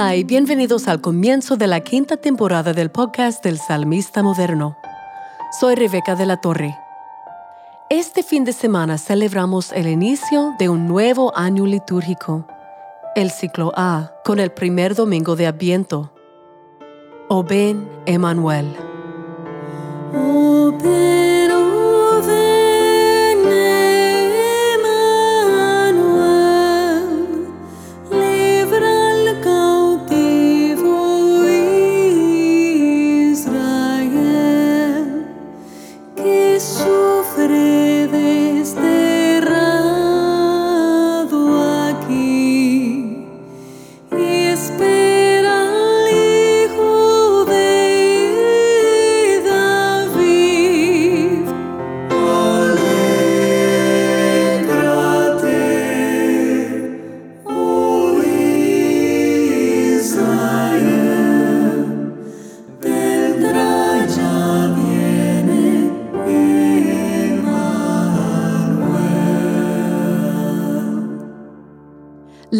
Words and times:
Hola 0.00 0.16
y 0.16 0.24
bienvenidos 0.24 0.88
al 0.88 1.02
comienzo 1.02 1.58
de 1.58 1.66
la 1.66 1.80
quinta 1.80 2.16
temporada 2.16 2.72
del 2.72 2.90
podcast 2.90 3.44
del 3.44 3.58
Salmista 3.58 4.22
Moderno. 4.22 4.78
Soy 5.60 5.74
Rebeca 5.74 6.14
de 6.14 6.24
la 6.24 6.38
Torre. 6.38 6.74
Este 7.90 8.22
fin 8.22 8.44
de 8.44 8.54
semana 8.54 8.96
celebramos 8.96 9.72
el 9.72 9.88
inicio 9.88 10.54
de 10.58 10.70
un 10.70 10.88
nuevo 10.88 11.36
año 11.36 11.66
litúrgico, 11.66 12.46
el 13.14 13.30
ciclo 13.30 13.74
A, 13.76 14.14
con 14.24 14.40
el 14.40 14.52
primer 14.52 14.94
domingo 14.94 15.36
de 15.36 15.46
Adviento. 15.46 16.14
O 17.28 17.44
ven, 17.44 17.86
Emanuel. 18.06 18.74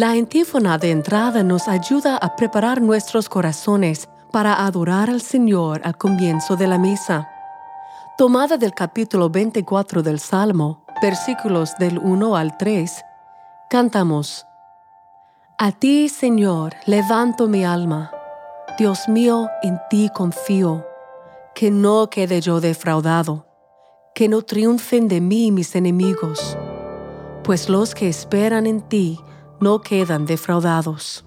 La 0.01 0.13
antífona 0.13 0.79
de 0.79 0.89
entrada 0.89 1.43
nos 1.43 1.67
ayuda 1.67 2.17
a 2.17 2.35
preparar 2.35 2.81
nuestros 2.81 3.29
corazones 3.29 4.09
para 4.31 4.65
adorar 4.65 5.11
al 5.11 5.21
Señor 5.21 5.79
al 5.83 5.95
comienzo 5.95 6.55
de 6.55 6.65
la 6.65 6.79
misa. 6.79 7.29
Tomada 8.17 8.57
del 8.57 8.73
capítulo 8.73 9.29
24 9.29 10.01
del 10.01 10.19
Salmo, 10.19 10.83
versículos 11.03 11.75
del 11.77 11.99
1 11.99 12.35
al 12.35 12.57
3, 12.57 12.91
cantamos, 13.69 14.47
A 15.59 15.71
ti, 15.71 16.09
Señor, 16.09 16.73
levanto 16.87 17.47
mi 17.47 17.63
alma. 17.63 18.09
Dios 18.79 19.07
mío, 19.07 19.49
en 19.61 19.79
ti 19.91 20.09
confío. 20.11 20.83
Que 21.53 21.69
no 21.69 22.09
quede 22.09 22.41
yo 22.41 22.59
defraudado. 22.59 23.45
Que 24.15 24.27
no 24.27 24.41
triunfen 24.41 25.07
de 25.07 25.21
mí 25.21 25.51
mis 25.51 25.75
enemigos. 25.75 26.57
Pues 27.43 27.69
los 27.69 27.93
que 27.93 28.09
esperan 28.09 28.65
en 28.65 28.81
ti, 28.81 29.19
no 29.61 29.79
quedan 29.79 30.25
defraudados. 30.25 31.23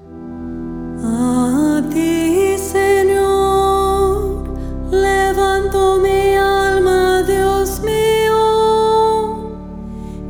A 1.02 1.80
ti, 1.90 2.58
Señor, 2.58 4.48
levanto 4.90 5.98
mi 6.00 6.34
alma, 6.34 7.22
Dios 7.22 7.80
mío, 7.80 9.38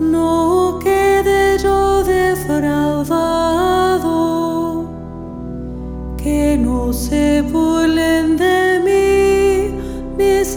no 0.00 0.78
quede 0.82 1.58
yo 1.62 2.02
defraudado, 2.02 3.34
que 6.16 6.56
no 6.56 6.92
se 6.94 7.42
burlen 7.42 8.38
de 8.38 8.80
mí 8.86 9.74
mis 10.16 10.56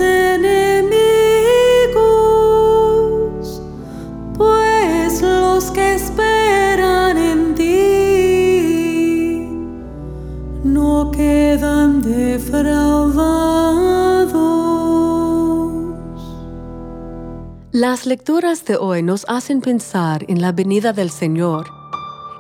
Las 17.80 18.08
lecturas 18.08 18.66
de 18.66 18.76
hoy 18.76 19.04
nos 19.04 19.24
hacen 19.30 19.62
pensar 19.62 20.26
en 20.30 20.42
la 20.42 20.52
venida 20.52 20.94
del 20.94 21.12
Señor 21.12 21.70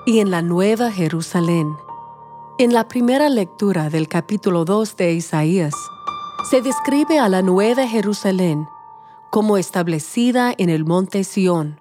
y 0.03 0.19
en 0.19 0.31
la 0.31 0.41
nueva 0.41 0.91
Jerusalén. 0.91 1.77
En 2.57 2.73
la 2.73 2.87
primera 2.87 3.29
lectura 3.29 3.91
del 3.91 4.07
capítulo 4.07 4.65
2 4.65 4.97
de 4.97 5.13
Isaías, 5.13 5.75
se 6.49 6.63
describe 6.63 7.19
a 7.19 7.29
la 7.29 7.43
nueva 7.43 7.87
Jerusalén 7.87 8.67
como 9.29 9.59
establecida 9.59 10.55
en 10.57 10.71
el 10.71 10.85
monte 10.85 11.23
Sión, 11.23 11.79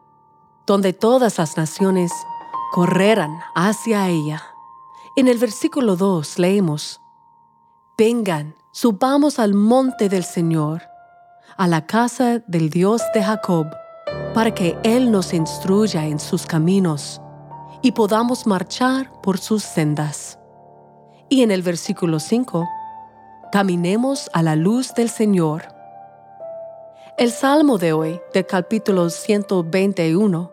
donde 0.67 0.93
todas 0.93 1.39
las 1.39 1.57
naciones 1.57 2.13
correrán 2.73 3.39
hacia 3.55 4.07
ella. 4.11 4.43
En 5.17 5.29
el 5.29 5.39
versículo 5.39 5.97
2 5.97 6.39
leemos, 6.39 7.01
Vengan, 7.97 8.55
subamos 8.71 9.39
al 9.39 9.55
monte 9.55 10.11
del 10.11 10.25
Señor 10.25 10.83
a 11.57 11.67
la 11.67 11.87
casa 11.87 12.43
del 12.47 12.69
Dios 12.69 13.03
de 13.15 13.23
Jacob, 13.23 13.69
para 14.35 14.53
que 14.53 14.77
Él 14.83 15.11
nos 15.11 15.33
instruya 15.33 16.07
en 16.07 16.19
sus 16.19 16.45
caminos 16.47 17.21
y 17.83 17.93
podamos 17.93 18.47
marchar 18.47 19.11
por 19.23 19.39
sus 19.39 19.63
sendas. 19.63 20.39
Y 21.29 21.43
en 21.43 21.51
el 21.51 21.63
versículo 21.63 22.21
5, 22.21 22.69
caminemos 23.53 24.29
a 24.35 24.43
la 24.43 24.55
luz 24.55 24.93
del 24.95 25.09
Señor. 25.09 25.63
El 27.17 27.31
salmo 27.31 27.79
de 27.79 27.95
hoy, 27.95 28.21
del 28.35 28.45
capítulo 28.45 29.09
121, 29.09 30.53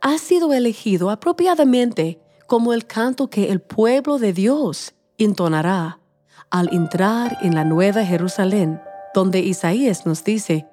ha 0.00 0.18
sido 0.18 0.54
elegido 0.54 1.10
apropiadamente 1.10 2.18
como 2.46 2.72
el 2.72 2.86
canto 2.86 3.28
que 3.28 3.50
el 3.50 3.60
pueblo 3.60 4.18
de 4.18 4.32
Dios 4.32 4.94
entonará 5.18 6.00
al 6.50 6.72
entrar 6.72 7.36
en 7.42 7.54
la 7.54 7.64
nueva 7.64 8.04
Jerusalén 8.04 8.80
donde 9.14 9.40
Isaías 9.40 10.06
nos 10.06 10.24
dice, 10.24 10.66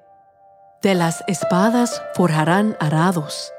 de 0.81 0.95
las 0.95 1.23
espadas 1.27 2.01
forjarán 2.15 2.77
arados, 2.79 3.51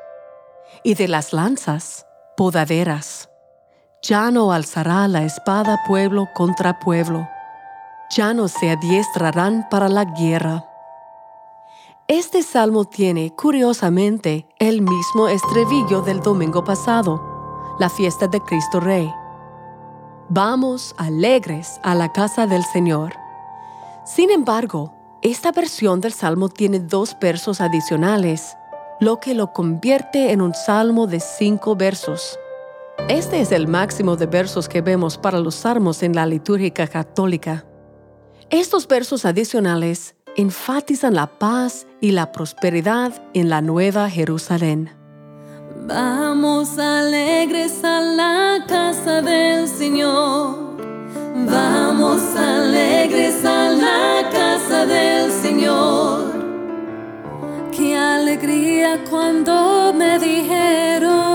y 0.82 0.94
de 0.94 1.08
las 1.08 1.32
lanzas 1.32 2.06
podaderas. 2.36 3.28
Ya 4.02 4.30
no 4.30 4.52
alzará 4.52 5.08
la 5.08 5.24
espada 5.24 5.82
pueblo 5.86 6.28
contra 6.34 6.78
pueblo, 6.78 7.28
ya 8.16 8.32
no 8.32 8.48
se 8.48 8.70
adiestrarán 8.70 9.66
para 9.68 9.88
la 9.88 10.04
guerra. 10.04 10.64
Este 12.06 12.42
salmo 12.42 12.84
tiene, 12.84 13.34
curiosamente, 13.34 14.48
el 14.58 14.80
mismo 14.80 15.28
estribillo 15.28 16.00
del 16.00 16.20
domingo 16.20 16.64
pasado, 16.64 17.76
la 17.78 17.90
fiesta 17.90 18.28
de 18.28 18.40
Cristo 18.40 18.80
Rey. 18.80 19.12
Vamos 20.30 20.94
alegres 20.96 21.80
a 21.82 21.94
la 21.94 22.10
casa 22.12 22.46
del 22.46 22.64
Señor. 22.64 23.27
Sin 24.08 24.30
embargo, 24.30 24.94
esta 25.20 25.52
versión 25.52 26.00
del 26.00 26.14
salmo 26.14 26.48
tiene 26.48 26.80
dos 26.80 27.14
versos 27.20 27.60
adicionales, 27.60 28.56
lo 29.00 29.20
que 29.20 29.34
lo 29.34 29.52
convierte 29.52 30.32
en 30.32 30.40
un 30.40 30.54
salmo 30.54 31.06
de 31.06 31.20
cinco 31.20 31.76
versos. 31.76 32.38
Este 33.10 33.42
es 33.42 33.52
el 33.52 33.68
máximo 33.68 34.16
de 34.16 34.24
versos 34.24 34.66
que 34.66 34.80
vemos 34.80 35.18
para 35.18 35.38
los 35.40 35.56
salmos 35.56 36.02
en 36.02 36.14
la 36.14 36.24
liturgia 36.24 36.72
católica. 36.72 37.66
Estos 38.48 38.88
versos 38.88 39.26
adicionales 39.26 40.16
enfatizan 40.36 41.14
la 41.14 41.26
paz 41.26 41.86
y 42.00 42.12
la 42.12 42.32
prosperidad 42.32 43.12
en 43.34 43.50
la 43.50 43.60
nueva 43.60 44.08
Jerusalén. 44.08 44.90
Vamos 45.86 46.78
alegres 46.78 47.84
a 47.84 48.00
la 48.00 48.64
casa 48.66 49.20
del 49.20 49.68
Señor 49.68 50.77
Vamos 51.46 52.22
alegres 52.36 53.44
a 53.44 53.68
la 53.70 54.28
casa 54.30 54.86
del 54.86 55.30
Señor. 55.30 56.32
Qué 57.70 57.96
alegría 57.96 58.98
cuando 59.08 59.92
me 59.94 60.18
dijeron. 60.18 61.27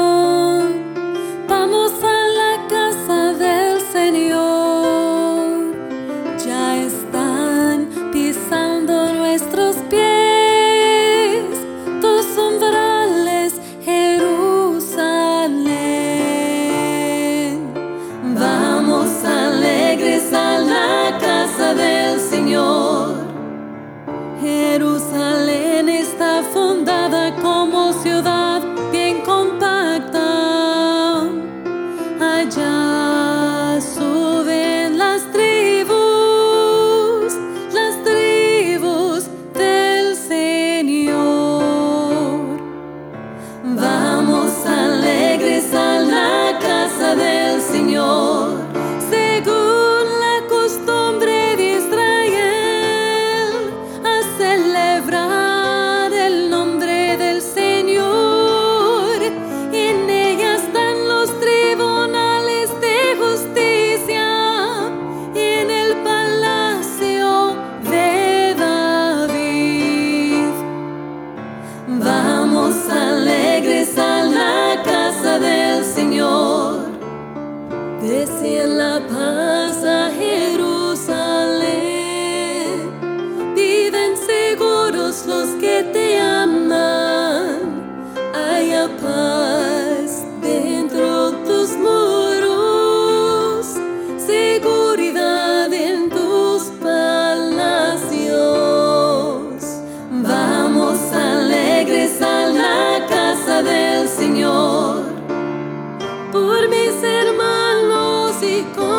Por 106.33 106.67
mis 106.67 107.03
hermanos 107.03 108.41
y 108.41 108.63
compañeros 108.75 108.92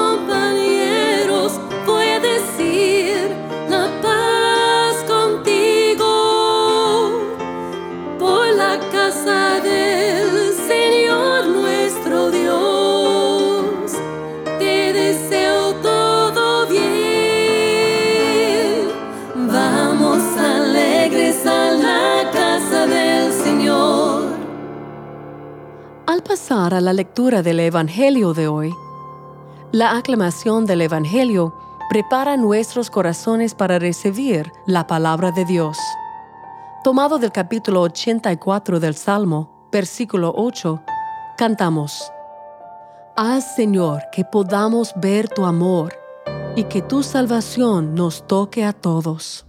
Al 26.15 26.23
pasar 26.23 26.75
a 26.75 26.81
la 26.81 26.93
lectura 26.93 27.43
del 27.43 27.59
Evangelio 27.59 28.35
de 28.35 28.47
hoy, 28.47 28.73
la 29.73 29.97
aclamación 29.97 30.65
del 30.65 30.83
Evangelio 30.83 31.53
prepara 31.91 32.37
nuestros 32.37 32.89
corazones 32.89 33.57
para 33.57 33.81
recibir 33.81 34.53
la 34.65 34.87
palabra 34.87 35.33
de 35.33 35.45
Dios. 35.45 35.77
Tomado 36.85 37.19
del 37.19 37.33
capítulo 37.33 37.81
84 37.81 38.79
del 38.79 38.95
Salmo, 38.95 39.69
versículo 39.73 40.33
8, 40.37 40.85
cantamos, 41.37 42.13
Haz, 43.17 43.57
Señor, 43.57 44.05
que 44.13 44.25
podamos 44.25 44.95
ver 44.95 45.29
tu 45.29 45.45
amor 45.45 45.95
y 46.55 46.63
que 46.63 46.81
tu 46.81 47.03
salvación 47.03 47.97
nos 47.97 48.25
toque 48.29 48.65
a 48.65 48.73
todos. 48.73 49.47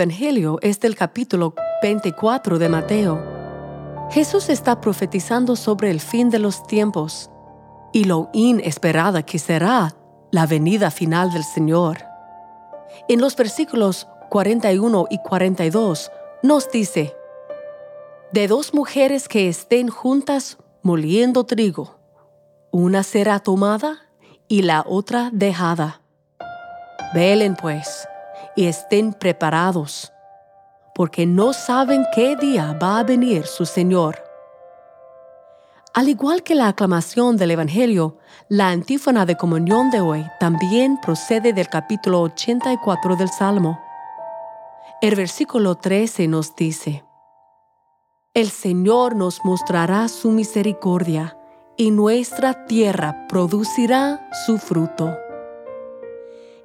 Evangelio 0.00 0.58
es 0.62 0.80
del 0.80 0.96
capítulo 0.96 1.52
24 1.82 2.58
de 2.58 2.70
Mateo. 2.70 3.22
Jesús 4.10 4.48
está 4.48 4.80
profetizando 4.80 5.56
sobre 5.56 5.90
el 5.90 6.00
fin 6.00 6.30
de 6.30 6.38
los 6.38 6.66
tiempos 6.66 7.30
y 7.92 8.04
lo 8.04 8.30
inesperada 8.32 9.26
que 9.26 9.38
será 9.38 9.94
la 10.30 10.46
venida 10.46 10.90
final 10.90 11.30
del 11.30 11.44
Señor. 11.44 11.98
En 13.10 13.20
los 13.20 13.36
versículos 13.36 14.08
41 14.30 15.06
y 15.10 15.18
42 15.18 16.10
nos 16.42 16.70
dice, 16.70 17.14
De 18.32 18.48
dos 18.48 18.72
mujeres 18.72 19.28
que 19.28 19.50
estén 19.50 19.88
juntas 19.88 20.56
moliendo 20.80 21.44
trigo, 21.44 21.98
una 22.70 23.02
será 23.02 23.38
tomada 23.38 23.98
y 24.48 24.62
la 24.62 24.82
otra 24.86 25.28
dejada. 25.30 26.00
Velen 27.12 27.54
pues 27.54 28.08
y 28.56 28.66
estén 28.66 29.12
preparados, 29.12 30.12
porque 30.94 31.26
no 31.26 31.52
saben 31.52 32.04
qué 32.14 32.36
día 32.36 32.76
va 32.80 32.98
a 32.98 33.04
venir 33.04 33.46
su 33.46 33.66
Señor. 33.66 34.22
Al 35.92 36.08
igual 36.08 36.42
que 36.42 36.54
la 36.54 36.68
aclamación 36.68 37.36
del 37.36 37.50
Evangelio, 37.50 38.18
la 38.48 38.68
antífona 38.68 39.26
de 39.26 39.36
comunión 39.36 39.90
de 39.90 40.00
hoy 40.00 40.24
también 40.38 40.98
procede 41.00 41.52
del 41.52 41.68
capítulo 41.68 42.20
84 42.22 43.16
del 43.16 43.28
Salmo. 43.28 43.80
El 45.02 45.16
versículo 45.16 45.74
13 45.74 46.28
nos 46.28 46.54
dice, 46.54 47.04
El 48.34 48.50
Señor 48.50 49.16
nos 49.16 49.44
mostrará 49.44 50.06
su 50.08 50.30
misericordia 50.30 51.36
y 51.76 51.90
nuestra 51.90 52.66
tierra 52.66 53.26
producirá 53.26 54.28
su 54.46 54.58
fruto. 54.58 55.16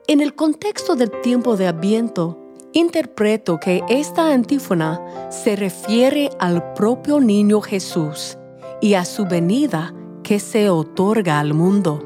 En 0.08 0.22
el 0.22 0.36
contexto 0.36 0.96
del 0.96 1.10
tiempo 1.22 1.58
de 1.58 1.66
Adviento, 1.66 2.40
interpreto 2.74 3.60
que 3.60 3.84
esta 3.90 4.32
antífona 4.32 5.02
se 5.32 5.56
refiere 5.56 6.30
al 6.38 6.74
propio 6.74 7.20
niño 7.20 7.60
Jesús 7.60 8.38
y 8.82 8.94
a 8.94 9.04
su 9.04 9.26
venida 9.26 9.96
que 10.22 10.40
se 10.40 10.70
otorga 10.70 11.40
al 11.40 11.56
mundo. 11.56 12.04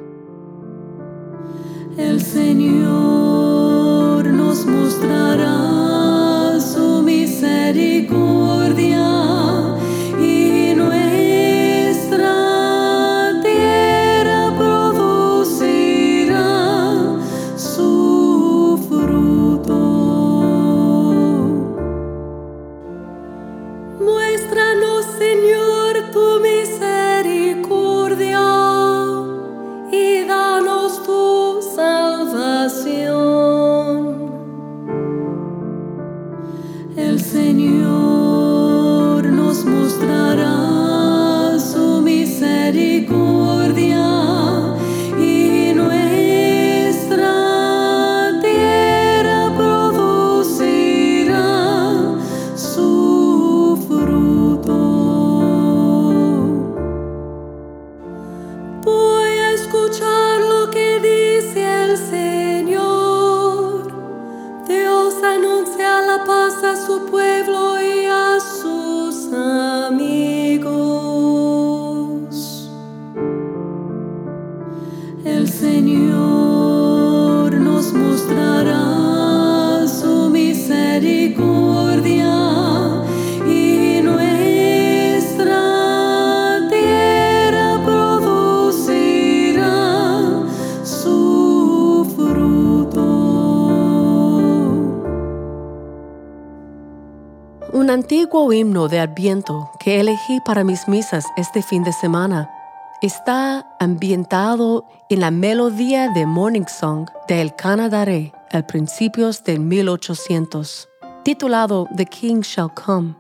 El 1.98 2.22
Señor 2.22 4.26
nos 4.28 4.66
mostrará 4.66 6.58
su 6.62 7.04
misericordia 7.04 9.39
Señor 75.60 77.52
nos 77.54 77.92
mostrará 77.92 79.86
su 79.90 80.30
misericordia 80.30 83.04
y 83.46 84.00
nuestra 84.02 85.52
tierra 86.70 87.84
producirá 87.84 89.66
su 90.86 92.10
fruto. 92.16 93.04
Un 97.74 97.90
antiguo 97.90 98.54
himno 98.54 98.88
de 98.88 99.02
Adviento 99.02 99.72
que 99.78 100.00
elegí 100.00 100.40
para 100.46 100.64
mis 100.64 100.88
misas 100.88 101.26
este 101.36 101.62
fin 101.62 101.84
de 101.84 101.92
semana 101.92 102.50
está 103.02 103.66
ambientado 103.80 104.86
en 105.10 105.22
la 105.22 105.32
melodía 105.32 106.10
de 106.10 106.26
Morning 106.26 106.66
Song 106.68 107.08
de 107.28 107.42
El 107.42 107.56
Canadare 107.56 108.34
al 108.52 108.66
principios 108.66 109.44
de 109.44 109.60
1800, 109.60 110.90
titulado 111.24 111.88
The 111.96 112.06
King 112.06 112.42
Shall 112.42 112.74
Come. 112.74 113.16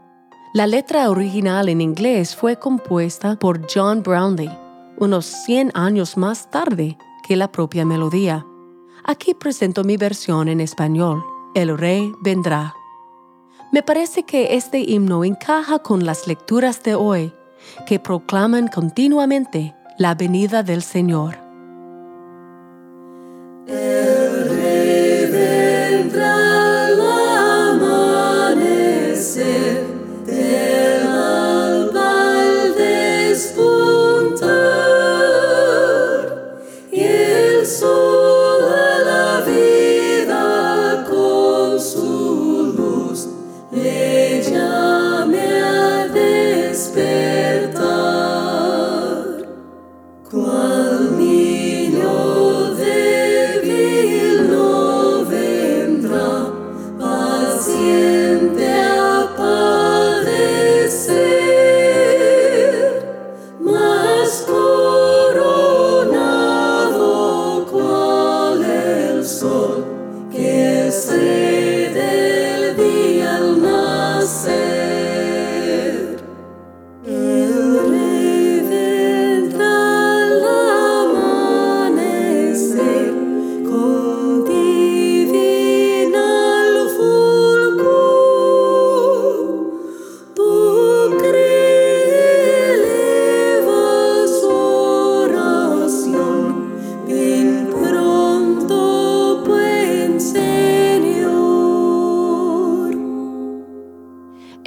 La 0.53 0.67
letra 0.67 1.09
original 1.09 1.69
en 1.69 1.79
inglés 1.79 2.35
fue 2.35 2.57
compuesta 2.57 3.37
por 3.37 3.67
John 3.73 4.03
Brownlee 4.03 4.51
unos 4.99 5.25
100 5.25 5.71
años 5.75 6.17
más 6.17 6.49
tarde 6.51 6.97
que 7.25 7.35
la 7.35 7.51
propia 7.51 7.85
melodía. 7.85 8.45
Aquí 9.05 9.33
presento 9.33 9.83
mi 9.83 9.95
versión 9.95 10.49
en 10.49 10.59
español, 10.59 11.23
El 11.55 11.77
Rey 11.77 12.11
vendrá. 12.21 12.75
Me 13.71 13.81
parece 13.81 14.23
que 14.23 14.55
este 14.55 14.79
himno 14.79 15.23
encaja 15.23 15.79
con 15.79 16.05
las 16.05 16.27
lecturas 16.27 16.83
de 16.83 16.95
hoy 16.95 17.33
que 17.85 17.99
proclaman 17.99 18.67
continuamente 18.67 19.75
la 19.97 20.15
venida 20.15 20.63
del 20.63 20.81
Señor. 20.81 21.48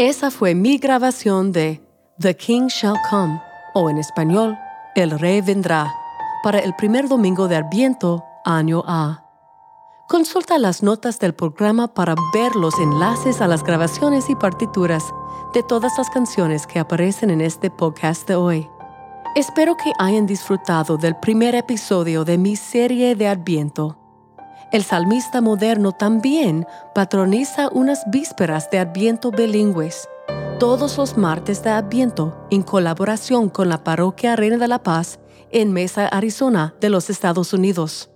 Esa 0.04 0.32
fue 0.32 0.56
mi 0.56 0.78
grabación 0.78 1.52
de 1.52 1.80
The 2.18 2.36
King 2.36 2.66
Shall 2.66 2.96
Come, 3.08 3.40
o 3.72 3.88
en 3.88 3.98
español, 3.98 4.58
El 4.96 5.16
Rey 5.16 5.40
vendrá, 5.42 5.94
para 6.42 6.58
el 6.58 6.74
primer 6.74 7.06
domingo 7.06 7.46
de 7.46 7.54
Adviento, 7.54 8.24
año 8.44 8.82
A. 8.84 9.24
Consulta 10.08 10.58
las 10.58 10.82
notas 10.82 11.20
del 11.20 11.34
programa 11.34 11.94
para 11.94 12.16
ver 12.34 12.56
los 12.56 12.76
enlaces 12.80 13.40
a 13.40 13.46
las 13.46 13.62
grabaciones 13.62 14.28
y 14.28 14.34
partituras 14.34 15.04
de 15.54 15.62
todas 15.62 15.92
las 15.96 16.10
canciones 16.10 16.66
que 16.66 16.80
aparecen 16.80 17.30
en 17.30 17.40
este 17.40 17.70
podcast 17.70 18.26
de 18.26 18.34
hoy. 18.34 18.68
Espero 19.36 19.76
que 19.76 19.92
hayan 20.00 20.26
disfrutado 20.26 20.96
del 20.96 21.14
primer 21.14 21.54
episodio 21.54 22.24
de 22.24 22.38
mi 22.38 22.56
serie 22.56 23.14
de 23.14 23.28
Adviento. 23.28 24.01
El 24.72 24.82
salmista 24.84 25.40
moderno 25.42 25.92
también 25.92 26.66
patroniza 26.94 27.68
unas 27.72 28.04
vísperas 28.10 28.70
de 28.70 28.78
Adviento 28.78 29.30
bilingües, 29.30 30.08
todos 30.58 30.96
los 30.96 31.18
martes 31.18 31.62
de 31.62 31.68
Adviento, 31.68 32.46
en 32.50 32.62
colaboración 32.62 33.50
con 33.50 33.68
la 33.68 33.84
Parroquia 33.84 34.34
Reina 34.34 34.56
de 34.56 34.68
la 34.68 34.82
Paz 34.82 35.20
en 35.50 35.74
Mesa, 35.74 36.08
Arizona, 36.08 36.74
de 36.80 36.88
los 36.88 37.10
Estados 37.10 37.52
Unidos. 37.52 38.08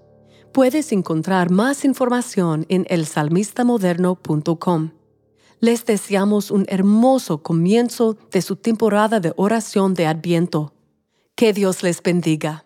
Puedes 0.53 0.93
encontrar 0.93 1.51
más 1.51 1.85
información 1.85 2.65
en 2.71 2.87
elsalmistamoderno.com. 2.89 4.93
Les 5.61 5.85
deseamos 5.85 6.51
un 6.51 6.65
hermoso 6.69 7.43
comienzo 7.43 8.17
de 8.31 8.41
su 8.41 8.57
temporada 8.57 9.21
de 9.21 9.35
oración 9.37 9.93
de 9.93 10.07
Adviento. 10.07 10.73
Que 11.35 11.53
Dios 11.53 11.83
les 11.83 12.03
bendiga. 12.03 12.65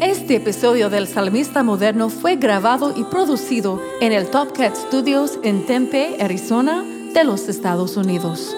Este 0.00 0.36
episodio 0.36 0.90
del 0.90 1.08
Salmista 1.08 1.64
Moderno 1.64 2.08
fue 2.08 2.36
grabado 2.36 2.94
y 2.96 3.02
producido 3.02 3.82
en 4.00 4.12
el 4.12 4.30
Top 4.30 4.52
Cat 4.56 4.76
Studios 4.76 5.40
en 5.42 5.66
Tempe, 5.66 6.16
Arizona, 6.20 6.84
de 7.12 7.24
los 7.24 7.48
Estados 7.48 7.96
Unidos. 7.96 8.54